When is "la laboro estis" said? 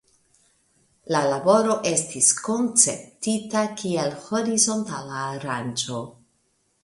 1.15-2.29